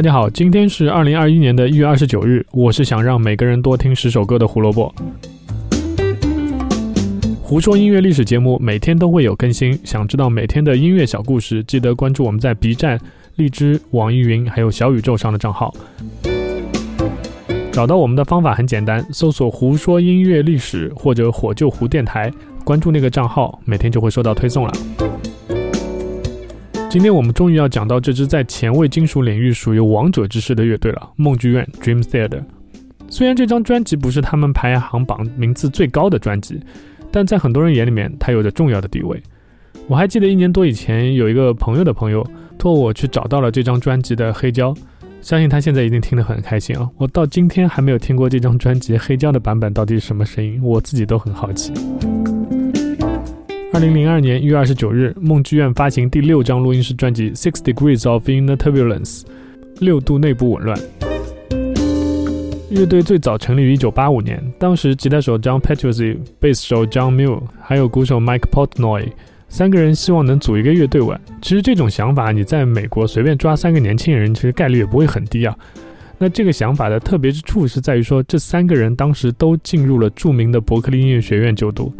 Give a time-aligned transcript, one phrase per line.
[0.00, 2.42] 大家好，今天是二零二一年的一月二十九日。
[2.52, 4.90] 我是想让每个人多听十首歌的胡萝卜。
[7.42, 12.98] 胡说音乐历史节目每天都会有更新，想知道每天的音乐小故事，记得关注我们在 B 站、
[13.36, 15.74] 荔枝、网易云还有小宇宙上的账号。
[17.70, 22.32] 找到我们的方法很简单，搜索“胡说音乐历史”或者“火救胡电台”，
[22.64, 24.72] 关注那个账号，每天就会收到推送了。
[26.90, 32.42] 今天我们终于要讲到这支在前卫金属领域属于王者之势的乐队了——梦剧院 （Dream Theater）。
[33.08, 36.60] 虽然这张专辑不是他们排行榜名次最高的专辑，
[37.12, 39.22] 但在很多人眼里面，它有着重要的地位。
[39.86, 42.26] 我还记得一年多以前，有一个朋友的朋友
[42.58, 44.74] 托我去找到了这张专辑的黑胶，
[45.20, 46.90] 相信他现在一定听得很开心啊！
[46.96, 51.72] 我到今天还没有听过这张专辑黑胶的版本到底是什么声音，我自己都很好奇。
[53.80, 59.22] 二零零二年一月二十九日，梦剧院发行第六张录音室专辑《Six Degrees of Inner Turbulence》，
[59.78, 60.78] 六度内部紊乱。
[62.68, 69.08] 乐队最早成立于一九八五年，当时吉他手 John Petrucci、贝斯手 John Mule 还有鼓手 Mike Portnoy
[69.48, 71.18] 三个人希望能组一个乐队玩。
[71.40, 75.56] 其实这种想法，你在美国随便抓三个年轻人，其实概率也不会很低啊。
[76.18, 81.90] 那这个想法的特别之处是在于说，这三个人当时都进入了著名的伯克利音乐学院就读。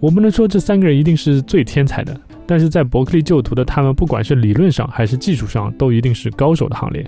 [0.00, 7.06] 我不能说这三个人一定是最天才的，但是在伯克利就读的他们，不管是理论上还是技术上，都一定是高手的行列。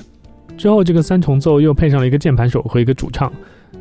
[0.58, 3.32] 之后，这个三重奏又配上了一个键盘手和一个主唱，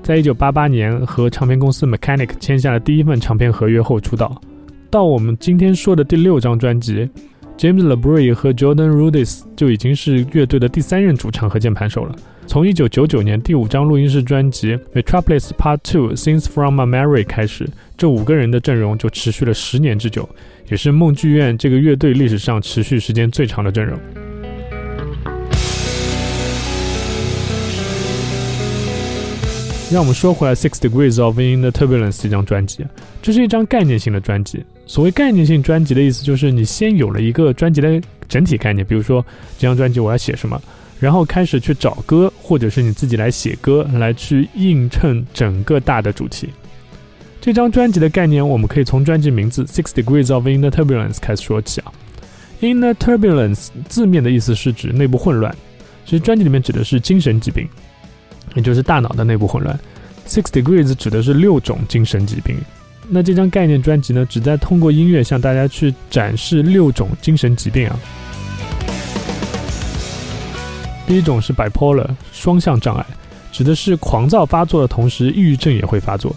[0.01, 4.41] 在一九八八年和唱片公司 Mechanic 签下了第一份唱片合约后出道。
[4.89, 7.09] 到我们今天说的第六张专辑
[7.57, 12.15] ，James LaBrie 和 Jordan Rudess 就已经是乐队的第三任主唱和键盘手了。
[12.47, 17.69] 从一九九九年第五张录音室专辑《Metropolis Part Two: Scenes from a Memory》开始，
[18.01, 20.27] 这五个人的阵容就持续了十年之久，
[20.69, 23.95] 也是梦剧院这个乐队历史上持续时间最长的阵容。
[29.91, 32.83] 让我们说回来，《Six Degrees of In the Turbulence》这张专辑，
[33.21, 34.65] 这是一张概念性的专辑。
[34.87, 39.23] 所谓概念性专辑的意思，就是你先有了一个专辑的整体概念，比如说
[39.59, 40.59] 这张专辑我要写什么。
[40.99, 46.49] 然后开始去找歌，或者是你自己来写歌，来去映衬整个大的主题。
[47.41, 51.91] 这张专辑的概念，我们可以从专辑名字《Six Degrees of Inner Turbulence》开始说起啊。
[52.61, 55.51] Inner Turbulence 字面的意思是指内部混乱，
[56.05, 57.67] 其实专辑里面指的是精神疾病，
[58.53, 59.77] 也就是大脑的内部混乱。
[60.27, 62.55] Six Degrees 指的是六种精神疾病。
[63.09, 67.99] 那这张概念专辑呢，旨在通过音乐向大家去展示六种精神疾病啊。
[71.07, 73.03] 第一种是 bipolar 双向障碍，
[73.51, 76.35] 指的是狂躁发作的同时，抑郁症也会发作。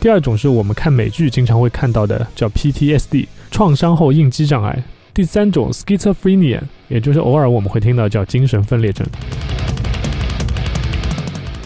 [0.00, 4.80] 第二种是我们看美剧经常会看到的，叫 PTSD 创伤后应激障碍。
[5.12, 9.04] 第三种 schizophrenia，也就是偶尔我们会听到叫精神分裂症。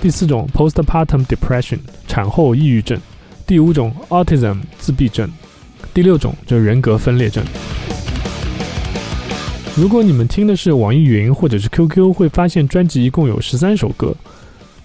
[0.00, 1.78] 第四种 postpartum depression
[2.08, 2.98] 产后抑郁症。
[3.46, 5.30] 第五种 autism 自闭症。
[5.92, 7.44] 第六种就是人格分裂症。
[9.76, 14.16] 如果你们听的是网易云或者是 QQ，会发现专辑一共有十三首歌，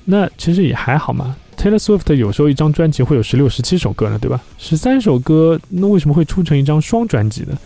[0.03, 1.37] 那其实也还好嘛。
[1.57, 4.40] Taylor Swift 有时候一张专辑会有十六、十七首歌呢，对吧？
[4.59, 7.57] 十三首歌，那为什么会出成一张双专辑呢？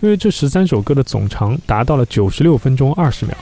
[0.00, 3.34] 因为这十三首歌的总长达到了九十六分钟二十秒。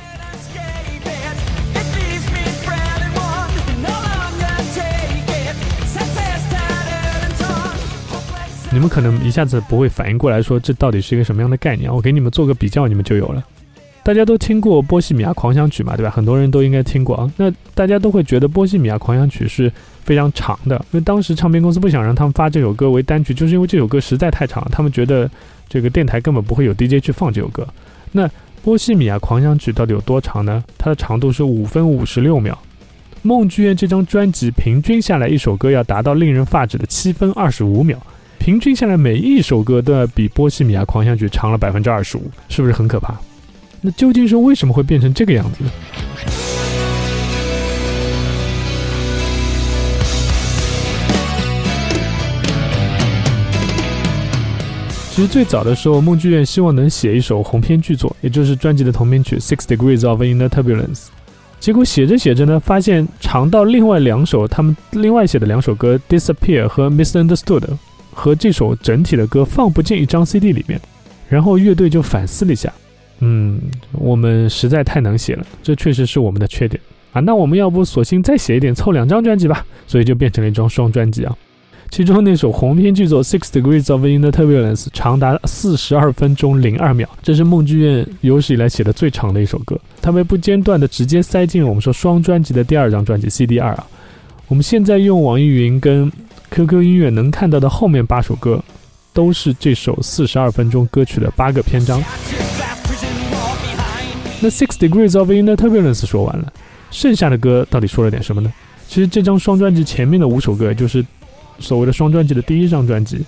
[8.70, 11.92] 你们可能一下子不会反应过来，说这到底是一个什么样的概念？
[11.92, 13.42] 我给你们做个比较，你们就有了。
[14.08, 16.10] 大家都听过《波西米亚狂想曲》嘛，对吧？
[16.10, 17.30] 很多人都应该听过啊。
[17.36, 19.70] 那大家都会觉得《波西米亚狂想曲》是
[20.02, 25.30] 非常长的，因为当时唱片公司不想让他们发这首歌为单曲，就是因为这首歌实在太长了，他们觉得
[25.68, 27.68] 这个电台根本不会有 DJ 去放这首歌。
[28.10, 28.26] 那
[28.62, 30.64] 《波西米亚狂想曲》到底有多长呢？
[30.78, 32.58] 它的长度是五分五十六秒。
[33.20, 38.00] 梦剧院这张专辑平均下来，一首歌要达到令人发指的七分二十五秒。
[38.38, 43.14] 平均下来，每一首歌都要比《波西米亚狂想曲》长了百分之二十五，是不是很可怕？
[43.80, 45.70] 那究竟是为什么会变成这个样子呢？
[55.10, 60.94] 其实最早的时候，梦剧院希望能写一首鸿篇巨作，也就是专辑的同名曲《Six Degrees of Inner Turbulence》。
[61.58, 67.60] 结果写着写着呢，发现长到另外两首他们另外写的两首歌《Disappear》和《Misunderstood》。
[68.10, 70.80] 和这首整体的歌放不进一张 CD 里面，
[71.28, 72.72] 然后乐队就反思了一下，
[73.20, 73.60] 嗯，
[73.92, 76.80] 我们实在太能写了，这确实是我们的缺点
[77.12, 77.20] 啊。
[77.20, 79.64] 那我们要不索性再写一点，凑两张专辑吧。
[79.86, 81.36] 所以就变成了一张双专辑啊。
[81.90, 89.80] 其中那首鸿篇巨作《Six Degrees of Inner Turbulence》长达四十二分钟零二秒，这是梦剧院有史以来写的最长的一首歌。
[90.02, 93.86] 它被不间断的直接塞进我们说双专辑的第二张专辑 CD 二啊。
[94.48, 96.12] 我们现在用网易云跟
[96.50, 98.62] QQ 音乐能看到的后面八首歌，
[99.14, 102.02] 都是这首四十二分钟歌曲的八个篇章。
[104.40, 106.52] 那《Six Degrees of Inner Turbulence》说完了，
[106.90, 108.52] 剩下的歌到底说了点什么呢？
[108.88, 111.04] 其实这张双专辑前面的五首歌，就是。
[111.60, 113.18] 所谓的双专辑的第一张专辑，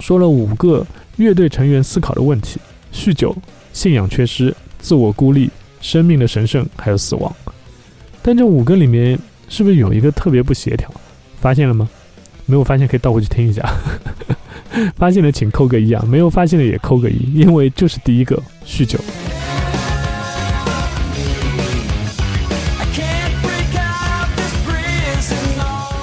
[0.00, 0.84] 说了五个
[1.14, 2.58] 乐队成员思考的问题：
[2.92, 3.32] 酗酒、
[3.72, 5.48] 信仰缺失、自我孤立、
[5.80, 7.32] 生命的神圣，还有死亡。
[8.20, 9.16] 但这五个里面
[9.48, 10.92] 是不是有一个特别不协调？
[11.40, 11.88] 发现了吗？
[12.46, 13.64] 没有发现可以倒回去听一下。
[14.98, 18.98] 发现了请扣个一啊，没有发现的也扣个一，因为就是第一个酗酒。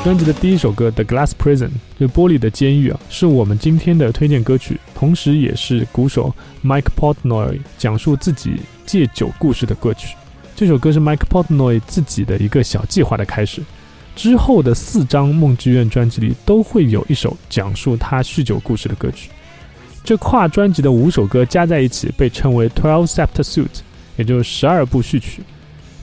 [0.06, 1.68] 专辑的第一首歌《The Glass Prison》
[2.00, 6.32] 就玻璃的监狱啊，是我们今天的推荐歌曲，同时也是鼓手
[6.64, 10.16] Mike Portnoy 讲述自己戒酒故事的歌曲。
[10.56, 13.64] 这首歌是 Mike Portnoy 自己的一个小计划的开始。
[14.16, 19.32] 之后的四张梦剧院专辑里都会有一首讲述他酗酒故事的歌曲。
[20.04, 23.80] 这跨专辑的五首歌加在一起被称为 Twelve Sept Suite，
[24.18, 25.42] 也就是十二部序曲。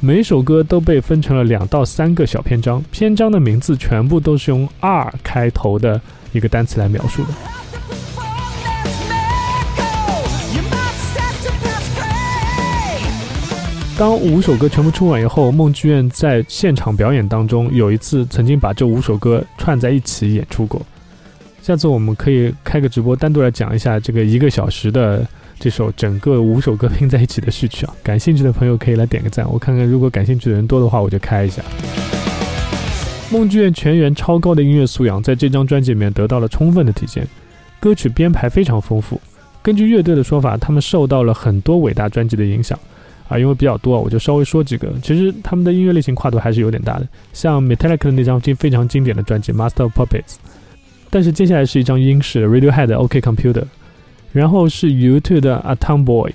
[0.04, 6.00] 每首歌都被分成了两到三个小篇章，篇章的名字全部都是用 R 开头的
[6.32, 7.28] 一个单词来描述的。
[13.96, 20.82] 当五首歌全部出完以后，梦剧院在现场表演当中有一次曾经把这五首歌串在一起演出过。
[21.62, 25.25] 下次我们可以开个直播，单独来讲一下这个一个小时的。
[25.58, 31.62] 这首整个五首歌拼在一起的序曲啊， 感兴趣的朋友可以来点个赞，我看看如果感兴趣的人多的话，我就开一下。
[33.31, 37.26] 梦剧院全员超高的音乐素养在这张专辑里面得到了充分的体现，
[37.81, 39.20] 歌曲编排非常丰富。
[39.62, 42.78] 根据乐队的说法，他们受到了很多伟大专辑的影响
[43.28, 44.93] 啊，因为比较多，我就稍微说几个。
[45.02, 50.34] 其实他们的音乐类型跨度还是有点大的，像 Metallica 的那张经非常经典的专辑《Master of Puppets》，
[51.08, 53.64] 但是接下来是一张英式 Radiohead OK Computer。
[54.32, 56.31] 然后是 U2 的《A Town Boy》，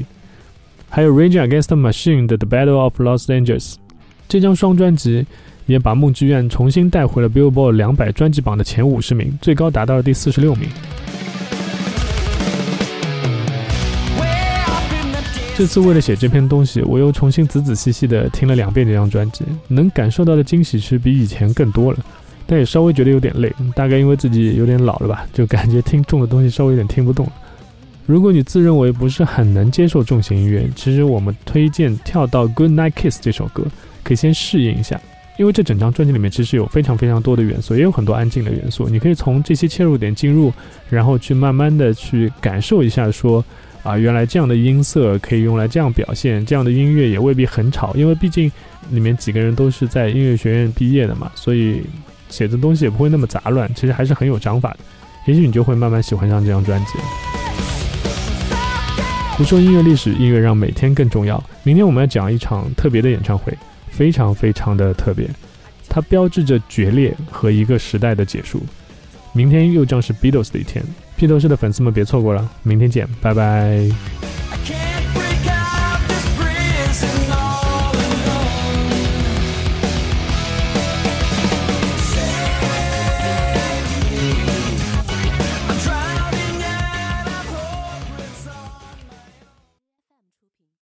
[0.89, 3.73] 还有 Rage Against the Machine 的《The Battle of Los Angeles》。
[4.27, 5.25] 这张双专辑
[5.65, 10.69] 也把梦剧院重新带回了 Billboard 两百专辑榜的前五十名，最高达到了第四十六名。
[15.55, 21.97] 这次为了写这篇东西，我又重新仔仔细细的听了两遍这张专辑，能感受到的惊喜是比以前更多了，
[22.45, 27.31] 但也稍微觉得有点累，大概因为自己有点老了吧，就感觉听重的东西稍微有点听不动了。
[28.07, 33.65] 如果你自认为不是很能接受重型音乐，其实我们推荐跳到《Good Night Kiss》这首歌，
[34.01, 34.98] 可以先适应一下，
[35.38, 40.54] 因为这整张专辑里面其实有非常非常多的元素，也有很多安静的元素，你可以从这些切入点进入，
[40.89, 43.44] 然后去慢慢的去感受一下，说
[43.83, 48.50] 啊，原来这样的音色可以用来这样表现，这样的音乐也未必很吵，因为毕竟
[48.92, 51.83] 里面几个人都是在音乐学院毕业的嘛，所以
[52.30, 54.80] 写的东西也不会那么杂乱，其实还是很有章法的，
[55.25, 56.94] 也许你就会慢慢喜欢上这张专辑。
[59.37, 61.41] 不说音乐历史，音乐让每天更重要。
[61.61, 63.55] 明天我们要讲一场特别的演唱会，
[63.87, 65.29] 非常非常的特别，
[65.87, 68.65] 它标志着决裂和一个时代的结束。
[69.33, 70.83] 明天又将是 Beatles 的一天，
[71.15, 72.49] 披头士的粉丝们别错过了。
[72.63, 73.87] 明天见，拜拜。